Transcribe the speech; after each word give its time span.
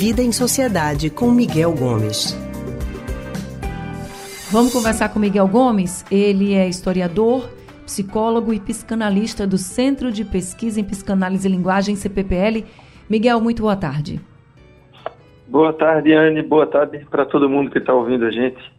Vida 0.00 0.22
em 0.22 0.32
Sociedade 0.32 1.10
com 1.10 1.30
Miguel 1.30 1.74
Gomes. 1.74 2.34
Vamos 4.50 4.72
conversar 4.72 5.10
com 5.10 5.18
Miguel 5.18 5.46
Gomes. 5.46 6.06
Ele 6.10 6.54
é 6.54 6.66
historiador, 6.66 7.50
psicólogo 7.84 8.54
e 8.54 8.58
psicanalista 8.58 9.46
do 9.46 9.58
Centro 9.58 10.10
de 10.10 10.24
Pesquisa 10.24 10.80
em 10.80 10.84
Psicanálise 10.84 11.46
e 11.46 11.50
Linguagem, 11.50 11.96
CPPL. 11.96 12.64
Miguel, 13.10 13.42
muito 13.42 13.60
boa 13.60 13.76
tarde. 13.76 14.18
Boa 15.46 15.74
tarde, 15.74 16.14
Anne. 16.14 16.42
Boa 16.42 16.66
tarde 16.66 17.06
para 17.10 17.26
todo 17.26 17.46
mundo 17.46 17.70
que 17.70 17.76
está 17.76 17.92
ouvindo 17.92 18.24
a 18.24 18.30
gente. 18.30 18.72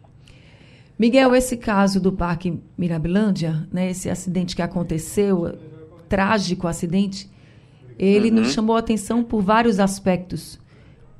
Miguel, 0.98 1.36
esse 1.36 1.56
caso 1.56 2.02
do 2.02 2.10
Parque 2.10 2.60
Mirabilândia, 2.76 3.68
né, 3.72 3.90
esse 3.90 4.10
acidente 4.10 4.56
que 4.56 4.62
aconteceu, 4.62 5.56
trágico 6.08 6.66
acidente, 6.66 7.30
ele 7.96 8.28
uhum. 8.28 8.38
nos 8.38 8.52
chamou 8.52 8.74
a 8.74 8.80
atenção 8.80 9.22
por 9.22 9.40
vários 9.40 9.78
aspectos. 9.78 10.60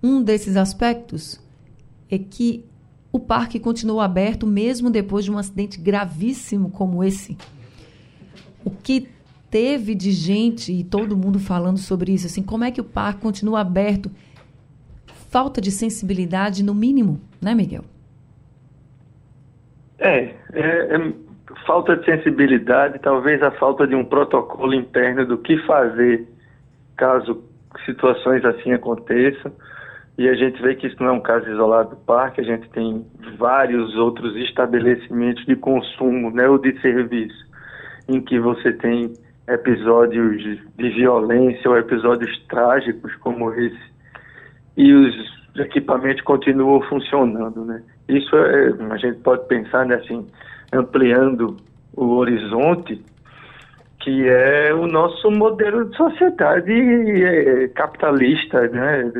Um 0.02 0.22
desses 0.22 0.56
aspectos 0.56 1.40
é 2.10 2.18
que 2.18 2.64
o 3.12 3.20
parque 3.20 3.60
continuou 3.60 4.00
aberto 4.00 4.46
mesmo 4.46 4.90
depois 4.90 5.24
de 5.24 5.30
um 5.30 5.38
acidente 5.38 5.78
gravíssimo 5.78 6.70
como 6.70 7.04
esse. 7.04 7.36
O 8.64 8.70
que 8.70 9.08
teve 9.50 9.94
de 9.94 10.10
gente 10.10 10.72
e 10.72 10.82
todo 10.82 11.16
mundo 11.16 11.38
falando 11.38 11.78
sobre 11.78 12.12
isso, 12.12 12.26
assim, 12.26 12.42
como 12.42 12.64
é 12.64 12.70
que 12.70 12.80
o 12.80 12.84
parque 12.84 13.20
continua 13.20 13.60
aberto? 13.60 14.10
Falta 15.30 15.60
de 15.60 15.70
sensibilidade 15.70 16.64
no 16.64 16.74
mínimo, 16.74 17.20
né, 17.40 17.54
Miguel? 17.54 17.84
É, 19.98 20.34
é, 20.52 20.96
é 20.96 21.12
falta 21.66 21.96
de 21.96 22.04
sensibilidade, 22.04 22.98
talvez 22.98 23.42
a 23.42 23.50
falta 23.52 23.86
de 23.86 23.94
um 23.94 24.04
protocolo 24.04 24.74
interno 24.74 25.26
do 25.26 25.38
que 25.38 25.58
fazer 25.66 26.26
caso 26.96 27.44
situações 27.84 28.44
assim 28.44 28.72
aconteçam. 28.72 29.52
E 30.18 30.28
a 30.28 30.34
gente 30.34 30.60
vê 30.60 30.74
que 30.74 30.86
isso 30.86 30.96
não 31.00 31.08
é 31.08 31.12
um 31.12 31.20
caso 31.20 31.48
isolado 31.50 31.90
do 31.90 31.96
parque, 31.96 32.40
a 32.40 32.44
gente 32.44 32.68
tem 32.70 33.04
vários 33.38 33.96
outros 33.96 34.36
estabelecimentos 34.36 35.44
de 35.46 35.56
consumo 35.56 36.30
né, 36.30 36.48
ou 36.48 36.58
de 36.58 36.78
serviço 36.80 37.50
em 38.08 38.20
que 38.20 38.38
você 38.38 38.72
tem 38.72 39.12
episódios 39.48 40.42
de 40.76 40.90
violência 40.90 41.68
ou 41.70 41.76
episódios 41.78 42.38
trágicos 42.46 43.14
como 43.16 43.52
esse 43.54 43.92
e 44.76 44.92
os 44.92 45.14
equipamentos 45.56 46.22
continuam 46.22 46.80
funcionando, 46.82 47.64
né? 47.64 47.82
Isso 48.08 48.34
é, 48.36 48.72
a 48.90 48.96
gente 48.96 49.18
pode 49.18 49.46
pensar 49.46 49.86
né, 49.86 49.96
assim, 49.96 50.26
ampliando 50.72 51.56
o 51.94 52.16
horizonte, 52.16 53.02
que 54.00 54.28
é 54.28 54.72
o 54.72 54.86
nosso 54.86 55.30
modelo 55.30 55.84
de 55.84 55.96
sociedade 55.96 56.72
é, 56.72 57.68
capitalista, 57.68 58.66
né? 58.68 59.12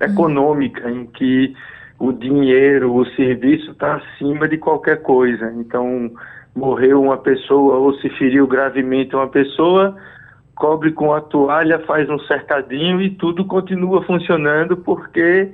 Econômica, 0.00 0.90
em 0.90 1.06
que 1.06 1.54
o 1.98 2.12
dinheiro, 2.12 2.94
o 2.94 3.06
serviço 3.14 3.70
está 3.70 3.96
acima 3.96 4.48
de 4.48 4.58
qualquer 4.58 5.02
coisa. 5.02 5.52
Então, 5.56 6.10
morreu 6.54 7.02
uma 7.02 7.18
pessoa 7.18 7.76
ou 7.76 7.94
se 7.94 8.08
feriu 8.10 8.46
gravemente 8.46 9.14
uma 9.14 9.28
pessoa, 9.28 9.96
cobre 10.54 10.92
com 10.92 11.12
a 11.12 11.20
toalha, 11.20 11.78
faz 11.80 12.08
um 12.08 12.18
cercadinho 12.20 13.00
e 13.00 13.10
tudo 13.10 13.44
continua 13.44 14.02
funcionando 14.04 14.76
porque 14.76 15.50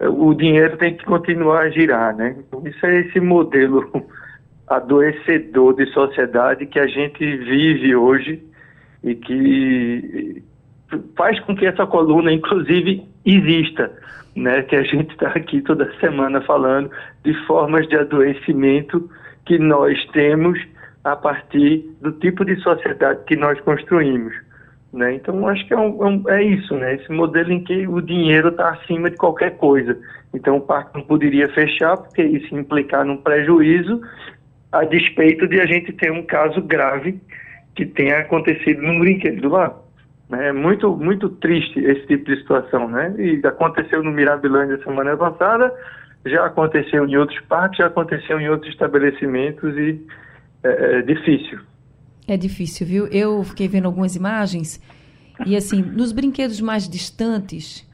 o 0.00 0.34
dinheiro 0.34 0.76
tem 0.76 0.96
que 0.96 1.04
continuar 1.04 1.60
a 1.60 1.70
girar, 1.70 2.14
né? 2.16 2.36
Então, 2.38 2.62
isso 2.66 2.84
é 2.84 3.00
esse 3.00 3.20
modelo 3.20 3.90
adoecedor 4.68 5.74
de 5.74 5.86
sociedade 5.92 6.66
que 6.66 6.78
a 6.78 6.86
gente 6.86 7.18
vive 7.18 7.94
hoje 7.94 8.42
e 9.02 9.14
que 9.14 10.42
faz 11.16 11.38
com 11.40 11.54
que 11.54 11.66
essa 11.66 11.86
coluna, 11.86 12.32
inclusive, 12.32 13.06
exista, 13.24 13.90
né? 14.36 14.62
Que 14.62 14.76
a 14.76 14.82
gente 14.82 15.10
está 15.12 15.28
aqui 15.28 15.60
toda 15.62 15.92
semana 16.00 16.40
falando 16.42 16.90
de 17.24 17.34
formas 17.46 17.86
de 17.88 17.96
adoecimento 17.96 19.08
que 19.44 19.58
nós 19.58 19.98
temos 20.12 20.58
a 21.04 21.14
partir 21.14 21.84
do 22.00 22.12
tipo 22.12 22.44
de 22.44 22.56
sociedade 22.56 23.24
que 23.26 23.36
nós 23.36 23.60
construímos. 23.60 24.34
Né? 24.94 25.14
Então, 25.14 25.46
acho 25.48 25.66
que 25.66 25.74
é, 25.74 25.76
um, 25.76 26.22
é, 26.28 26.40
é, 26.40 26.44
isso, 26.44 26.74
né? 26.76 26.94
esse 26.94 27.10
modelo 27.12 27.52
em 27.52 27.62
que 27.62 27.86
o 27.86 28.00
dinheiro 28.00 28.48
está 28.48 28.70
acima 28.70 29.10
de 29.10 29.16
qualquer 29.16 29.56
coisa. 29.56 29.98
Então, 30.32 30.56
o 30.56 30.60
parque 30.60 30.94
não 30.94 31.04
poderia 31.04 31.48
fechar, 31.48 31.96
porque 31.96 32.22
isso 32.22 32.56
implicar 32.56 33.04
num 33.04 33.16
prejuízo, 33.16 34.00
a 34.70 34.84
despeito 34.84 35.46
de 35.48 35.60
a 35.60 35.66
gente 35.66 35.92
ter 35.92 36.12
um 36.12 36.22
caso 36.22 36.62
grave 36.62 37.20
que 37.74 37.84
tenha 37.84 38.18
acontecido 38.18 38.82
num 38.82 39.00
brinquedo 39.00 39.48
lá. 39.48 39.76
É 40.30 40.52
muito, 40.52 40.96
muito 40.96 41.28
triste 41.28 41.78
esse 41.80 42.06
tipo 42.06 42.24
de 42.24 42.36
situação, 42.38 42.88
né? 42.88 43.14
E 43.18 43.46
aconteceu 43.46 44.02
no 44.02 44.10
Mirabilândia 44.10 44.82
semana 44.82 45.16
passada, 45.16 45.72
já 46.24 46.46
aconteceu 46.46 47.06
em 47.06 47.16
outros 47.16 47.38
parques, 47.40 47.78
já 47.78 47.86
aconteceu 47.86 48.40
em 48.40 48.48
outros 48.48 48.72
estabelecimentos 48.72 49.76
e 49.76 50.00
é, 50.62 50.98
é 50.98 51.02
difícil. 51.02 51.60
É 52.26 52.36
difícil, 52.38 52.86
viu? 52.86 53.06
Eu 53.08 53.44
fiquei 53.44 53.68
vendo 53.68 53.84
algumas 53.84 54.16
imagens 54.16 54.80
e, 55.44 55.56
assim, 55.56 55.82
nos 55.82 56.10
brinquedos 56.10 56.60
mais 56.60 56.88
distantes, 56.88 57.86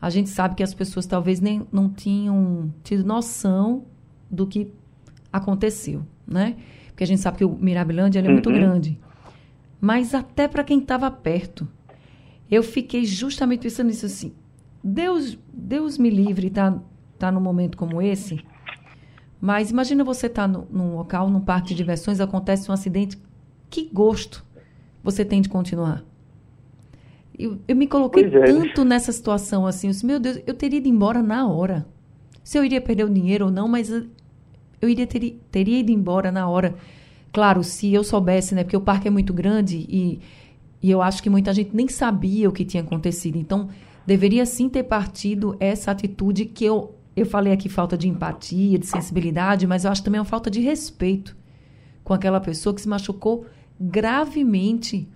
a 0.00 0.10
gente 0.10 0.28
sabe 0.28 0.56
que 0.56 0.62
as 0.62 0.74
pessoas 0.74 1.06
talvez 1.06 1.40
nem 1.40 1.66
não 1.72 1.88
tinham 1.88 2.72
tido 2.84 3.02
noção 3.02 3.86
do 4.30 4.46
que 4.46 4.70
aconteceu, 5.32 6.02
né? 6.26 6.56
Porque 6.88 7.04
a 7.04 7.06
gente 7.06 7.20
sabe 7.22 7.38
que 7.38 7.44
o 7.44 7.56
Mirabilândia 7.56 8.18
é 8.18 8.22
muito 8.22 8.50
uhum. 8.50 8.56
grande 8.56 9.00
mas 9.82 10.14
até 10.14 10.46
para 10.46 10.62
quem 10.62 10.78
estava 10.78 11.10
perto. 11.10 11.66
Eu 12.48 12.62
fiquei 12.62 13.04
justamente 13.04 13.62
pensando 13.62 13.88
nisso 13.88 14.06
assim. 14.06 14.32
Deus, 14.82 15.36
Deus 15.52 15.98
me 15.98 16.08
livre 16.08 16.48
tá 16.50 16.80
tá 17.18 17.32
num 17.32 17.40
momento 17.40 17.76
como 17.76 18.00
esse. 18.00 18.38
Mas 19.40 19.72
imagina 19.72 20.04
você 20.04 20.28
estar 20.28 20.48
tá 20.48 20.64
num 20.70 20.94
local, 20.94 21.28
num 21.28 21.40
parque 21.40 21.70
de 21.70 21.74
diversões, 21.74 22.20
acontece 22.20 22.70
um 22.70 22.74
acidente. 22.74 23.18
Que 23.68 23.90
gosto 23.92 24.46
você 25.02 25.24
tem 25.24 25.42
de 25.42 25.48
continuar? 25.48 26.04
Eu, 27.36 27.58
eu 27.66 27.74
me 27.74 27.88
coloquei 27.88 28.24
é. 28.24 28.44
tanto 28.44 28.84
nessa 28.84 29.10
situação 29.10 29.66
assim. 29.66 29.88
Eu 29.88 29.92
disse, 29.92 30.06
meu 30.06 30.20
Deus, 30.20 30.40
eu 30.46 30.54
teria 30.54 30.78
ido 30.78 30.88
embora 30.88 31.20
na 31.20 31.48
hora. 31.48 31.84
Se 32.44 32.56
eu 32.56 32.64
iria 32.64 32.80
perder 32.80 33.04
o 33.04 33.10
dinheiro 33.10 33.46
ou 33.46 33.50
não, 33.50 33.66
mas 33.66 33.90
eu 33.90 34.88
iria 34.88 35.08
ter, 35.08 35.40
teria 35.50 35.80
ido 35.80 35.90
embora 35.90 36.30
na 36.30 36.48
hora. 36.48 36.76
Claro, 37.32 37.64
se 37.64 37.92
eu 37.92 38.04
soubesse, 38.04 38.54
né? 38.54 38.62
Porque 38.62 38.76
o 38.76 38.80
parque 38.80 39.08
é 39.08 39.10
muito 39.10 39.32
grande 39.32 39.86
e, 39.88 40.20
e 40.82 40.90
eu 40.90 41.00
acho 41.00 41.22
que 41.22 41.30
muita 41.30 41.54
gente 41.54 41.74
nem 41.74 41.88
sabia 41.88 42.48
o 42.48 42.52
que 42.52 42.64
tinha 42.64 42.82
acontecido. 42.82 43.36
Então, 43.38 43.70
deveria 44.06 44.44
sim 44.44 44.68
ter 44.68 44.82
partido 44.82 45.56
essa 45.58 45.90
atitude 45.90 46.44
que 46.44 46.64
eu, 46.64 46.94
eu 47.16 47.24
falei 47.24 47.52
aqui, 47.52 47.70
falta 47.70 47.96
de 47.96 48.06
empatia, 48.06 48.78
de 48.78 48.86
sensibilidade, 48.86 49.66
mas 49.66 49.84
eu 49.84 49.90
acho 49.90 50.04
também 50.04 50.20
uma 50.20 50.26
falta 50.26 50.50
de 50.50 50.60
respeito 50.60 51.34
com 52.04 52.12
aquela 52.12 52.40
pessoa 52.40 52.74
que 52.74 52.82
se 52.82 52.88
machucou 52.88 53.46
gravemente. 53.80 55.08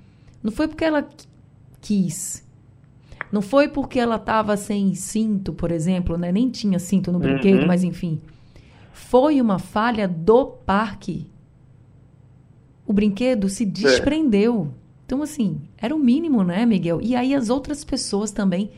Não 0.42 0.50
foi 0.50 0.68
porque 0.68 0.84
ela 0.84 1.06
quis. 1.82 2.46
Não 3.30 3.42
foi 3.42 3.68
porque 3.68 3.98
ela 3.98 4.16
estava 4.16 4.56
sem 4.56 4.94
cinto, 4.94 5.52
por 5.52 5.70
exemplo, 5.70 6.16
né? 6.16 6.32
Nem 6.32 6.48
tinha 6.48 6.78
cinto 6.78 7.12
no 7.12 7.18
brinquedo, 7.18 7.60
uhum. 7.60 7.66
mas 7.66 7.84
enfim. 7.84 8.20
Foi 8.92 9.38
uma 9.40 9.58
falha 9.58 10.08
do 10.08 10.46
parque 10.46 11.26
o 12.86 12.92
brinquedo 12.92 13.48
se 13.48 13.64
desprendeu. 13.64 14.72
É. 14.72 14.86
Então, 15.06 15.22
assim, 15.22 15.60
era 15.80 15.94
o 15.94 15.98
mínimo, 15.98 16.42
né, 16.42 16.66
Miguel? 16.66 17.00
E 17.02 17.14
aí 17.14 17.34
as 17.34 17.50
outras 17.50 17.84
pessoas 17.84 18.30
também. 18.32 18.70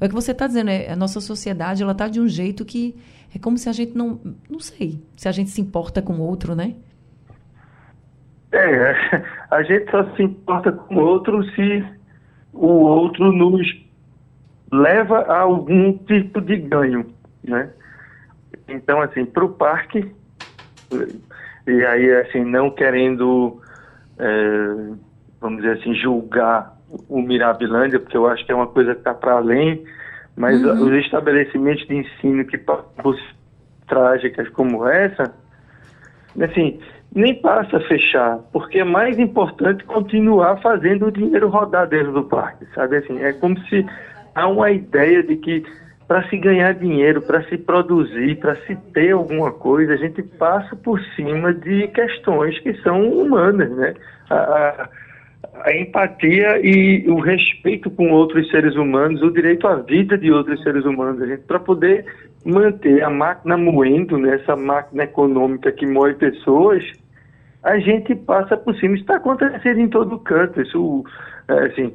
É 0.00 0.06
o 0.06 0.08
que 0.08 0.14
você 0.14 0.32
está 0.32 0.46
dizendo, 0.46 0.70
é, 0.70 0.90
a 0.90 0.96
nossa 0.96 1.20
sociedade, 1.20 1.82
ela 1.82 1.92
está 1.92 2.08
de 2.08 2.20
um 2.20 2.28
jeito 2.28 2.64
que 2.64 2.96
é 3.34 3.38
como 3.38 3.58
se 3.58 3.68
a 3.68 3.72
gente 3.72 3.96
não. 3.96 4.20
Não 4.48 4.60
sei, 4.60 5.02
se 5.16 5.28
a 5.28 5.32
gente 5.32 5.50
se 5.50 5.60
importa 5.60 6.00
com 6.02 6.14
o 6.14 6.22
outro, 6.22 6.54
né? 6.54 6.74
É, 8.52 9.22
a 9.50 9.62
gente 9.62 9.90
só 9.90 10.04
se 10.16 10.22
importa 10.22 10.72
com 10.72 10.96
o 10.96 11.00
outro 11.00 11.44
se 11.54 11.84
o 12.52 12.66
outro 12.66 13.32
nos 13.32 13.66
leva 14.72 15.20
a 15.20 15.40
algum 15.40 15.96
tipo 15.98 16.40
de 16.40 16.56
ganho, 16.56 17.06
né? 17.44 17.70
Então, 18.68 19.00
assim, 19.00 19.24
para 19.24 19.44
o 19.44 19.48
parque, 19.50 20.12
e 21.66 21.84
aí, 21.84 22.12
assim, 22.16 22.44
não 22.44 22.70
querendo, 22.70 23.60
é, 24.18 24.94
vamos 25.40 25.62
dizer 25.62 25.78
assim, 25.78 25.94
julgar 25.94 26.76
o 27.08 27.20
Mirabilândia, 27.20 28.00
porque 28.00 28.16
eu 28.16 28.26
acho 28.26 28.44
que 28.44 28.52
é 28.52 28.54
uma 28.54 28.66
coisa 28.66 28.94
que 28.94 29.00
está 29.00 29.14
para 29.14 29.34
além, 29.34 29.84
mas 30.36 30.62
uhum. 30.62 30.86
os 30.86 31.04
estabelecimentos 31.04 31.86
de 31.86 31.96
ensino 31.96 32.44
que 32.44 32.58
passam 32.58 33.14
trágicas 33.86 34.48
como 34.50 34.86
essa, 34.86 35.34
assim, 36.40 36.80
nem 37.14 37.34
passa 37.34 37.76
a 37.76 37.88
fechar, 37.88 38.38
porque 38.52 38.78
é 38.78 38.84
mais 38.84 39.18
importante 39.18 39.84
continuar 39.84 40.60
fazendo 40.62 41.06
o 41.06 41.12
dinheiro 41.12 41.48
rodar 41.48 41.88
dentro 41.88 42.12
do 42.12 42.24
parque, 42.24 42.64
sabe? 42.74 42.98
Assim, 42.98 43.20
é 43.20 43.32
como 43.32 43.58
se 43.66 43.84
há 44.34 44.46
uma 44.46 44.70
ideia 44.70 45.22
de 45.22 45.36
que 45.36 45.64
para 46.10 46.28
se 46.28 46.36
ganhar 46.38 46.74
dinheiro, 46.74 47.22
para 47.22 47.40
se 47.44 47.56
produzir, 47.56 48.34
para 48.40 48.56
se 48.66 48.74
ter 48.92 49.12
alguma 49.12 49.52
coisa, 49.52 49.92
a 49.92 49.96
gente 49.96 50.20
passa 50.24 50.74
por 50.74 51.00
cima 51.14 51.54
de 51.54 51.86
questões 51.86 52.58
que 52.58 52.74
são 52.82 53.08
humanas, 53.08 53.70
né? 53.76 53.94
A, 54.28 54.88
a, 55.62 55.76
empatia 55.76 56.58
e 56.66 57.08
o 57.08 57.20
respeito 57.20 57.88
com 57.92 58.10
outros 58.10 58.50
seres 58.50 58.74
humanos, 58.74 59.22
o 59.22 59.30
direito 59.30 59.68
à 59.68 59.76
vida 59.76 60.18
de 60.18 60.32
outros 60.32 60.60
seres 60.64 60.84
humanos, 60.84 61.24
para 61.46 61.60
poder 61.60 62.04
manter 62.44 63.04
a 63.04 63.08
máquina 63.08 63.56
moendo, 63.56 64.18
né, 64.18 64.34
essa 64.34 64.56
máquina 64.56 65.04
econômica 65.04 65.70
que 65.70 65.86
moe 65.86 66.12
pessoas, 66.14 66.82
a 67.62 67.78
gente 67.78 68.16
passa 68.16 68.56
por 68.56 68.74
cima. 68.74 68.94
Isso 68.94 69.04
está 69.04 69.14
acontecendo 69.14 69.78
em 69.78 69.88
todo 69.88 70.18
canto. 70.18 70.60
Isso, 70.60 71.04
é, 71.46 71.66
assim, 71.66 71.94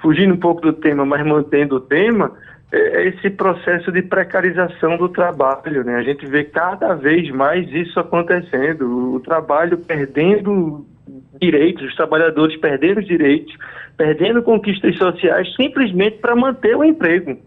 fugindo 0.00 0.32
um 0.32 0.38
pouco 0.38 0.62
do 0.62 0.72
tema, 0.72 1.04
mas 1.04 1.26
mantendo 1.26 1.76
o 1.76 1.80
tema, 1.80 2.32
é, 2.74 2.96
é 2.96 3.08
esse 3.08 3.30
processo 3.30 3.92
de 3.92 4.02
precarização 4.02 4.96
do 4.96 5.08
trabalho. 5.08 5.84
Né? 5.84 5.94
A 5.94 6.02
gente 6.02 6.26
vê 6.26 6.42
cada 6.42 6.94
vez 6.94 7.30
mais 7.30 7.70
isso 7.70 8.00
acontecendo, 8.00 9.14
o 9.14 9.20
trabalho 9.20 9.78
perdendo 9.78 10.84
direitos, 11.40 11.84
os 11.84 11.94
trabalhadores 11.94 12.56
perdendo 12.56 13.02
direitos, 13.02 13.54
perdendo 13.96 14.42
conquistas 14.42 14.96
sociais 14.96 15.54
simplesmente 15.54 16.18
para 16.18 16.34
manter 16.34 16.76
o 16.76 16.84
emprego. 16.84 17.38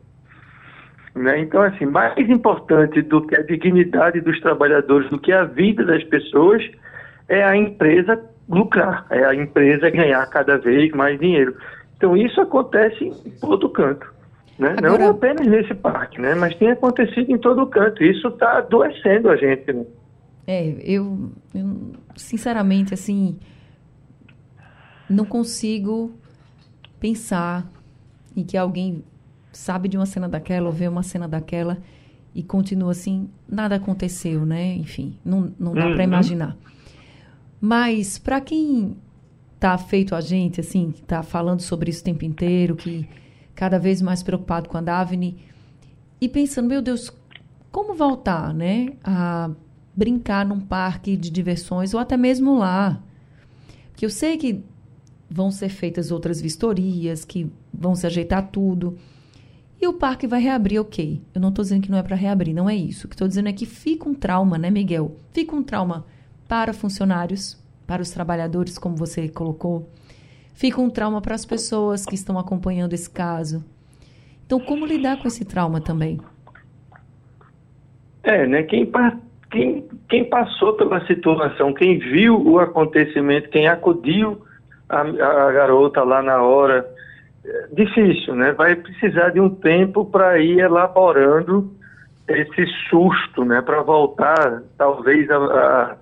Né? 1.14 1.40
Então, 1.40 1.62
assim, 1.62 1.86
mais 1.86 2.18
importante 2.30 3.02
do 3.02 3.26
que 3.26 3.36
a 3.36 3.44
dignidade 3.44 4.22
dos 4.22 4.40
trabalhadores, 4.40 5.10
do 5.10 5.20
que 5.20 5.34
a 5.34 5.44
vida 5.44 5.84
das 5.84 6.04
pessoas, 6.06 6.64
é 7.28 7.44
a 7.44 7.58
empresa 7.58 8.24
lucrar, 8.48 9.06
é 9.10 9.26
a 9.26 9.36
empresa 9.36 9.90
ganhar 9.90 10.26
cada 10.28 10.58
vez 10.58 10.92
mais 10.92 11.20
dinheiro. 11.20 11.56
Então, 11.98 12.16
isso 12.16 12.40
acontece 12.40 13.06
em 13.06 13.32
todo 13.42 13.68
canto. 13.70 14.17
Né? 14.58 14.76
Agora... 14.78 14.98
Não 14.98 15.12
apenas 15.12 15.48
nesse 15.48 15.74
parque, 15.76 16.20
né? 16.20 16.34
mas 16.36 16.56
tem 16.56 16.72
acontecido 16.72 17.32
em 17.32 17.38
todo 17.38 17.68
canto. 17.68 18.04
Isso 18.04 18.28
está 18.28 18.58
adoecendo 18.58 19.30
a 19.30 19.36
gente. 19.36 19.72
Né? 19.72 19.86
É, 20.48 20.76
eu, 20.84 21.32
eu, 21.54 21.94
sinceramente, 22.16 22.94
assim, 22.94 23.38
não 25.10 25.26
consigo 25.26 26.12
pensar 27.00 27.70
em 28.36 28.44
que 28.44 28.58
alguém 28.58 29.04
sabe 29.52 29.88
de 29.88 29.98
uma 29.98 30.06
cena 30.06 30.28
daquela 30.28 30.68
ou 30.68 30.72
vê 30.72 30.88
uma 30.88 31.04
cena 31.04 31.28
daquela 31.28 31.78
e 32.34 32.44
continua 32.44 32.92
assim, 32.92 33.30
nada 33.50 33.76
aconteceu, 33.76 34.46
né? 34.46 34.76
Enfim, 34.76 35.18
não, 35.26 35.52
não 35.60 35.74
dá 35.74 35.88
uhum. 35.88 35.96
para 35.96 36.04
imaginar. 36.04 36.56
Mas 37.60 38.20
para 38.20 38.40
quem 38.40 38.96
tá 39.60 39.76
feito 39.78 40.14
a 40.14 40.22
gente, 40.22 40.62
assim, 40.62 40.92
que 40.92 41.02
tá 41.02 41.24
falando 41.24 41.62
sobre 41.62 41.90
isso 41.90 42.02
o 42.02 42.04
tempo 42.04 42.24
inteiro, 42.24 42.76
que 42.76 43.08
cada 43.58 43.80
vez 43.80 44.04
mais 44.04 44.22
preocupado 44.22 44.70
com 44.70 44.78
a 44.78 44.82
Daphne 44.82 45.36
e 46.22 46.30
pensando, 46.30 46.70
meu 46.70 46.80
Deus, 46.80 47.12
como 47.72 47.96
voltar, 47.96 48.54
né, 48.54 48.94
a 49.04 49.50
brincar 49.96 50.46
num 50.46 50.60
parque 50.60 51.18
de 51.18 51.32
diversões 51.32 51.92
ou 51.92 52.00
até 52.00 52.16
mesmo 52.16 52.60
lá? 52.60 53.02
Porque 53.90 54.06
eu 54.06 54.12
sei 54.12 54.38
que 54.38 54.64
vão 55.28 55.50
ser 55.50 55.70
feitas 55.70 56.12
outras 56.12 56.40
vistorias, 56.40 57.26
que 57.26 57.52
vão 57.74 57.96
se 57.96 58.06
ajeitar 58.06 58.48
tudo. 58.52 58.96
E 59.82 59.88
o 59.88 59.94
parque 59.94 60.28
vai 60.28 60.40
reabrir, 60.40 60.80
ok. 60.80 61.20
Eu 61.34 61.42
não 61.42 61.50
estou 61.50 61.64
dizendo 61.64 61.82
que 61.82 61.90
não 61.90 61.98
é 61.98 62.04
para 62.04 62.16
reabrir, 62.16 62.54
não 62.54 62.70
é 62.70 62.76
isso. 62.76 63.08
O 63.08 63.10
que 63.10 63.16
estou 63.16 63.28
dizendo 63.28 63.50
é 63.50 63.54
que 63.54 63.66
fica 63.66 64.08
um 64.08 64.14
trauma, 64.14 64.60
né, 64.60 64.70
Miguel? 64.70 65.16
Fica 65.34 65.56
um 65.56 65.64
trauma 65.64 66.06
para 66.48 66.74
funcionários, 66.74 67.58
para 67.88 68.04
os 68.04 68.12
trabalhadores, 68.12 68.78
como 68.78 68.96
você 68.96 69.28
colocou. 69.28 69.90
Fica 70.58 70.82
um 70.82 70.90
trauma 70.90 71.22
para 71.22 71.36
as 71.36 71.46
pessoas 71.46 72.04
que 72.04 72.16
estão 72.16 72.40
acompanhando 72.40 72.94
esse 72.94 73.08
caso. 73.08 73.64
Então, 74.44 74.60
como 74.60 74.88
lidar 74.88 75.22
com 75.22 75.28
esse 75.28 75.46
trauma 75.46 75.80
também? 75.80 76.20
É, 78.24 78.48
né? 78.48 78.64
Quem, 78.64 78.92
quem, 79.52 79.88
quem 80.10 80.26
passou 80.28 80.74
pela 80.74 81.06
situação, 81.06 81.76
quem 81.76 82.00
viu 82.00 82.42
o 82.42 82.58
acontecimento, 82.58 83.50
quem 83.50 83.68
acudiu 83.68 84.42
a, 84.90 85.02
a 85.02 85.52
garota 85.52 86.02
lá 86.02 86.24
na 86.24 86.42
hora. 86.42 86.90
É 87.46 87.68
difícil, 87.74 88.34
né? 88.34 88.52
Vai 88.54 88.76
precisar 88.76 89.30
de 89.30 89.40
um 89.40 89.52
tempo 89.52 90.06
para 90.06 90.40
ir 90.40 90.58
elaborando 90.58 91.72
esse 92.28 92.66
susto, 92.90 93.46
né? 93.46 93.62
Para 93.62 93.84
voltar, 93.84 94.64
talvez, 94.76 95.30
a, 95.30 95.38
a 95.38 95.98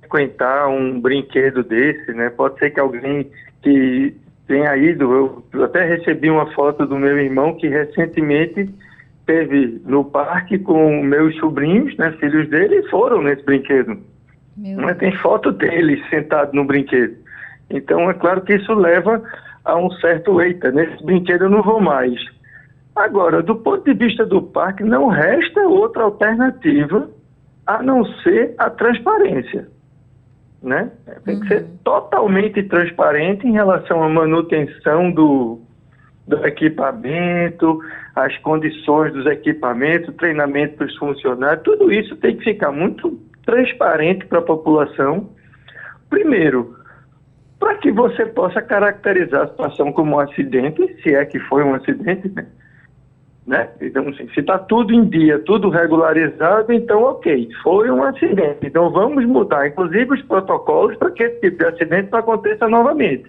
frequentar 0.00 0.68
um 0.68 0.98
brinquedo 0.98 1.62
desse, 1.62 2.10
né? 2.14 2.30
Pode 2.30 2.58
ser 2.58 2.70
que 2.70 2.80
alguém 2.80 3.30
que 3.62 4.14
tenha 4.46 4.76
ido, 4.76 5.44
eu 5.52 5.64
até 5.64 5.84
recebi 5.84 6.30
uma 6.30 6.46
foto 6.52 6.86
do 6.86 6.98
meu 6.98 7.18
irmão 7.18 7.54
que 7.56 7.68
recentemente 7.68 8.68
teve 9.24 9.80
no 9.86 10.04
parque 10.04 10.58
com 10.58 11.02
meus 11.02 11.36
sobrinhos, 11.36 11.96
né, 11.96 12.12
filhos 12.20 12.48
dele, 12.50 12.80
e 12.80 12.90
foram 12.90 13.22
nesse 13.22 13.42
brinquedo. 13.44 13.98
Mas 14.76 14.98
tem 14.98 15.12
foto 15.16 15.52
dele 15.52 16.02
sentado 16.10 16.52
no 16.52 16.64
brinquedo. 16.64 17.16
Então, 17.70 18.10
é 18.10 18.14
claro 18.14 18.42
que 18.42 18.54
isso 18.54 18.74
leva 18.74 19.22
a 19.64 19.76
um 19.76 19.90
certo 19.92 20.40
eita, 20.42 20.70
nesse 20.70 21.02
brinquedo 21.04 21.44
eu 21.44 21.50
não 21.50 21.62
vou 21.62 21.80
mais. 21.80 22.12
Agora, 22.94 23.42
do 23.42 23.56
ponto 23.56 23.84
de 23.84 23.94
vista 23.94 24.26
do 24.26 24.42
parque, 24.42 24.84
não 24.84 25.08
resta 25.08 25.60
outra 25.62 26.02
alternativa 26.02 27.08
a 27.66 27.82
não 27.82 28.04
ser 28.22 28.54
a 28.58 28.68
transparência. 28.68 29.68
Né? 30.62 30.90
Tem 31.24 31.40
que 31.40 31.48
ser 31.48 31.62
uhum. 31.62 31.76
totalmente 31.82 32.62
transparente 32.62 33.46
em 33.46 33.52
relação 33.52 34.02
à 34.02 34.08
manutenção 34.08 35.10
do, 35.10 35.60
do 36.26 36.46
equipamento, 36.46 37.80
as 38.14 38.36
condições 38.38 39.12
dos 39.12 39.26
equipamentos, 39.26 40.14
treinamento 40.14 40.84
dos 40.84 40.96
funcionários, 40.96 41.64
tudo 41.64 41.92
isso 41.92 42.14
tem 42.16 42.36
que 42.36 42.44
ficar 42.44 42.70
muito 42.70 43.18
transparente 43.44 44.24
para 44.26 44.38
a 44.38 44.42
população. 44.42 45.30
Primeiro, 46.08 46.76
para 47.58 47.76
que 47.76 47.90
você 47.90 48.26
possa 48.26 48.62
caracterizar 48.62 49.42
a 49.42 49.48
situação 49.48 49.92
como 49.92 50.16
um 50.16 50.20
acidente, 50.20 50.96
se 51.02 51.14
é 51.14 51.24
que 51.24 51.38
foi 51.40 51.64
um 51.64 51.74
acidente, 51.74 52.28
né? 52.28 52.46
Né? 53.46 53.68
Então, 53.80 54.08
assim, 54.08 54.28
se 54.28 54.40
está 54.40 54.58
tudo 54.58 54.94
em 54.94 55.04
dia, 55.04 55.38
tudo 55.40 55.68
regularizado, 55.68 56.72
então, 56.72 57.02
ok, 57.02 57.48
foi 57.62 57.90
um 57.90 58.02
acidente. 58.04 58.58
Então, 58.62 58.90
vamos 58.90 59.24
mudar, 59.24 59.66
inclusive, 59.66 60.14
os 60.14 60.22
protocolos 60.22 60.96
para 60.96 61.10
que 61.10 61.24
esse 61.24 61.40
tipo 61.40 61.58
de 61.58 61.66
acidente 61.66 62.10
não 62.12 62.20
aconteça 62.20 62.68
novamente. 62.68 63.24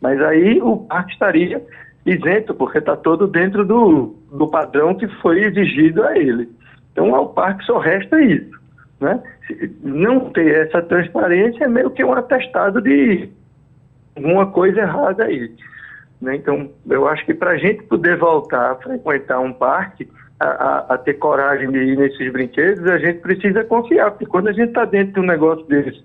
Mas 0.00 0.20
aí 0.20 0.60
o 0.60 0.76
parque 0.76 1.12
estaria 1.12 1.62
isento, 2.04 2.54
porque 2.54 2.78
está 2.78 2.94
todo 2.94 3.26
dentro 3.26 3.64
do, 3.64 4.14
do 4.30 4.46
padrão 4.48 4.94
que 4.94 5.08
foi 5.22 5.40
exigido 5.44 6.04
a 6.04 6.18
ele. 6.18 6.48
Então, 6.92 7.14
ao 7.14 7.30
parque 7.30 7.64
só 7.64 7.78
resta 7.78 8.20
isso. 8.20 8.52
Né? 9.00 9.20
Não 9.82 10.30
ter 10.30 10.66
essa 10.66 10.82
transparência 10.82 11.64
é 11.64 11.68
meio 11.68 11.90
que 11.90 12.04
um 12.04 12.12
atestado 12.12 12.82
de 12.82 13.30
alguma 14.14 14.46
coisa 14.46 14.80
errada 14.80 15.24
aí. 15.24 15.50
Né? 16.24 16.36
Então, 16.36 16.70
eu 16.88 17.06
acho 17.06 17.24
que 17.26 17.34
para 17.34 17.50
a 17.50 17.56
gente 17.58 17.82
poder 17.82 18.16
voltar 18.16 18.72
a 18.72 18.74
frequentar 18.76 19.40
um 19.40 19.52
parque, 19.52 20.08
a, 20.40 20.46
a, 20.46 20.94
a, 20.94 20.98
ter 20.98 21.14
coragem 21.14 21.70
de 21.70 21.78
ir 21.78 21.98
nesses 21.98 22.32
brinquedos, 22.32 22.86
a 22.86 22.98
gente 22.98 23.20
precisa 23.20 23.62
confiar, 23.62 24.10
porque 24.10 24.24
quando 24.24 24.48
a 24.48 24.52
gente 24.52 24.68
está 24.68 24.86
dentro 24.86 25.12
de 25.12 25.20
um 25.20 25.26
negócio 25.26 25.64
desse, 25.66 26.02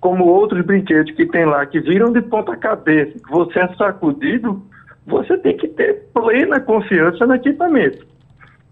como 0.00 0.24
outros 0.24 0.66
brinquedos 0.66 1.12
que 1.12 1.24
tem 1.26 1.44
lá, 1.44 1.64
que 1.64 1.78
viram 1.78 2.12
de 2.12 2.20
ponta 2.22 2.56
cabeça, 2.56 3.12
que 3.12 3.30
você 3.30 3.60
é 3.60 3.68
sacudido, 3.76 4.60
você 5.06 5.38
tem 5.38 5.56
que 5.56 5.68
ter 5.68 6.08
plena 6.12 6.58
confiança 6.58 7.24
no 7.24 7.36
equipamento. 7.36 8.04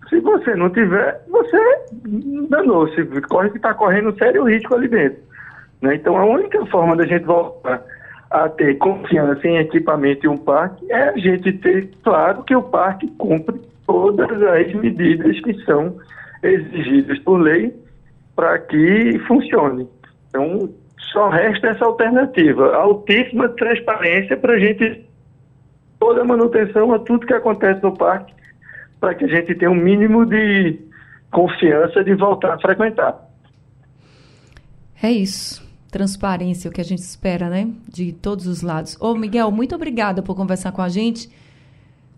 Se 0.08 0.18
você 0.18 0.56
não 0.56 0.70
tiver, 0.70 1.22
você 1.28 1.56
danou-se, 2.48 3.04
corre 3.28 3.50
que 3.50 3.58
está 3.58 3.72
correndo 3.72 4.16
sério 4.18 4.42
risco 4.42 4.74
ali 4.74 4.88
dentro. 4.88 5.22
Né? 5.80 5.94
Então, 5.94 6.16
a 6.16 6.24
única 6.24 6.66
forma 6.66 6.96
da 6.96 7.06
gente 7.06 7.24
voltar 7.24 7.80
a 8.30 8.48
ter 8.48 8.78
confiança 8.78 9.46
em 9.46 9.58
equipamento 9.58 10.24
e 10.24 10.28
um 10.28 10.36
parque 10.36 10.90
é 10.90 11.08
a 11.08 11.16
gente 11.16 11.52
ter 11.54 11.90
claro 12.02 12.44
que 12.44 12.54
o 12.54 12.62
parque 12.62 13.08
cumpre 13.18 13.60
todas 13.86 14.40
as 14.42 14.72
medidas 14.74 15.40
que 15.40 15.52
são 15.64 15.96
exigidas 16.42 17.18
por 17.20 17.38
lei 17.38 17.74
para 18.36 18.58
que 18.60 19.18
funcione. 19.26 19.88
Então, 20.28 20.72
só 21.12 21.28
resta 21.28 21.68
essa 21.68 21.84
alternativa, 21.84 22.72
altíssima 22.76 23.48
transparência 23.48 24.36
para 24.36 24.54
a 24.54 24.58
gente 24.58 25.04
toda 25.98 26.22
a 26.22 26.24
manutenção 26.24 26.94
a 26.94 27.00
tudo 27.00 27.26
que 27.26 27.34
acontece 27.34 27.82
no 27.82 27.96
parque, 27.96 28.32
para 29.00 29.14
que 29.14 29.24
a 29.24 29.28
gente 29.28 29.54
tenha 29.56 29.70
um 29.70 29.74
mínimo 29.74 30.24
de 30.24 30.78
confiança 31.32 32.04
de 32.04 32.14
voltar 32.14 32.54
a 32.54 32.60
frequentar. 32.60 33.18
É 35.02 35.10
isso 35.10 35.69
transparência, 35.90 36.70
o 36.70 36.72
que 36.72 36.80
a 36.80 36.84
gente 36.84 37.00
espera, 37.00 37.48
né? 37.48 37.68
De 37.88 38.12
todos 38.12 38.46
os 38.46 38.62
lados. 38.62 38.96
Ô, 39.00 39.14
Miguel, 39.14 39.50
muito 39.50 39.74
obrigada 39.74 40.22
por 40.22 40.34
conversar 40.34 40.72
com 40.72 40.82
a 40.82 40.88
gente 40.88 41.28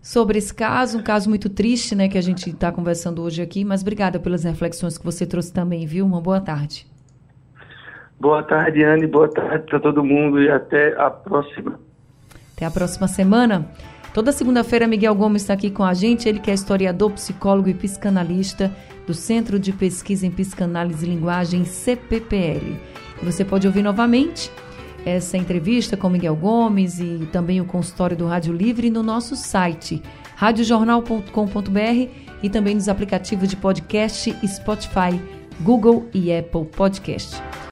sobre 0.03 0.37
esse 0.37 0.53
caso, 0.53 0.97
um 0.97 1.01
caso 1.01 1.29
muito 1.29 1.49
triste, 1.49 1.95
né, 1.95 2.09
que 2.09 2.17
a 2.17 2.21
gente 2.21 2.49
está 2.49 2.73
conversando 2.73 3.21
hoje 3.21 3.41
aqui, 3.41 3.63
mas 3.63 3.81
obrigada 3.81 4.19
pelas 4.19 4.43
reflexões 4.43 4.97
que 4.97 5.05
você 5.05 5.25
trouxe 5.25 5.53
também, 5.53 5.85
viu? 5.85 6.05
Uma 6.05 6.19
boa 6.19 6.41
tarde. 6.41 6.85
Boa 8.19 8.43
tarde, 8.43 8.83
Anne, 8.83 9.07
boa 9.07 9.29
tarde 9.29 9.65
para 9.65 9.79
todo 9.79 10.03
mundo 10.03 10.41
e 10.41 10.49
até 10.49 10.93
a 10.99 11.09
próxima. 11.09 11.79
Até 12.53 12.65
a 12.65 12.71
próxima 12.71 13.07
semana. 13.07 13.65
Toda 14.13 14.31
segunda-feira, 14.33 14.85
Miguel 14.87 15.15
Gomes 15.15 15.41
está 15.41 15.53
aqui 15.53 15.71
com 15.71 15.83
a 15.83 15.93
gente, 15.93 16.27
ele 16.27 16.39
que 16.39 16.51
é 16.51 16.53
historiador, 16.53 17.11
psicólogo 17.11 17.69
e 17.69 17.73
psicanalista 17.73 18.71
do 19.07 19.13
Centro 19.13 19.57
de 19.57 19.71
Pesquisa 19.71 20.27
em 20.27 20.31
Psicanálise 20.31 21.05
e 21.05 21.09
Linguagem, 21.09 21.63
CPPL. 21.63 22.77
Você 23.23 23.45
pode 23.45 23.65
ouvir 23.67 23.81
novamente 23.81 24.51
essa 25.05 25.37
entrevista 25.37 25.97
com 25.97 26.09
Miguel 26.09 26.35
Gomes 26.35 26.99
e 26.99 27.27
também 27.31 27.59
o 27.59 27.65
consultório 27.65 28.15
do 28.15 28.25
Rádio 28.25 28.53
Livre 28.53 28.89
no 28.89 29.03
nosso 29.03 29.35
site 29.35 30.01
radiojornal.com.br 30.35 32.09
e 32.41 32.49
também 32.49 32.75
nos 32.75 32.89
aplicativos 32.89 33.47
de 33.47 33.55
podcast 33.55 34.35
Spotify, 34.45 35.19
Google 35.61 36.07
e 36.13 36.35
Apple 36.35 36.65
Podcast. 36.65 37.53